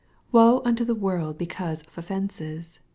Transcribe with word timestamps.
7 0.29 0.29
Woe 0.31 0.61
unto 0.65 0.83
the 0.83 0.95
world 0.95 1.37
because 1.37 1.83
of 1.85 1.95
offences! 1.95 2.79